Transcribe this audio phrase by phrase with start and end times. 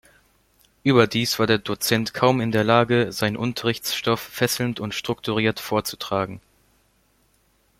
[0.81, 6.41] Überdies war der Dozent kaum in der Lage, seinen Unterrichtsstoff fesselnd und strukturiert vorzutragen.